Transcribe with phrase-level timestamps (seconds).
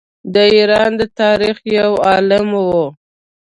[0.33, 2.85] د ایران د تاریخ یو عالم وو.